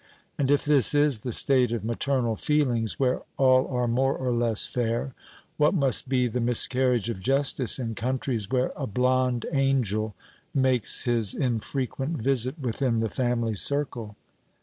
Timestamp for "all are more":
3.37-4.17